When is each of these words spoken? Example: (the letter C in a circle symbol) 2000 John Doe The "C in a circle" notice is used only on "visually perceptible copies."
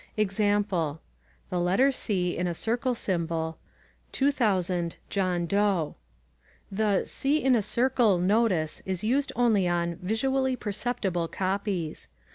Example: 0.17 0.99
(the 1.51 1.59
letter 1.59 1.91
C 1.91 2.35
in 2.35 2.47
a 2.47 2.55
circle 2.55 2.95
symbol) 2.95 3.59
2000 4.13 4.95
John 5.11 5.45
Doe 5.45 5.95
The 6.71 7.05
"C 7.05 7.37
in 7.37 7.53
a 7.55 7.61
circle" 7.61 8.17
notice 8.17 8.81
is 8.87 9.03
used 9.03 9.31
only 9.35 9.67
on 9.67 9.97
"visually 10.01 10.55
perceptible 10.55 11.27
copies." 11.27 12.07